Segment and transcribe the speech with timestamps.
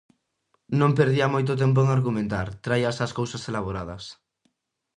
[0.79, 4.03] Non perdía moito tempo en argumentar, traía xa as cousas elaboradas.